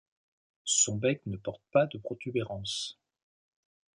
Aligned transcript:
Son 0.65 0.95
bec 0.95 1.21
ne 1.27 1.37
porte 1.37 1.61
pas 1.71 1.85
de 1.85 1.99
protubérance. 1.99 2.97